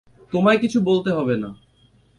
[0.33, 1.49] তোমায় কিছু বলতে হবে না।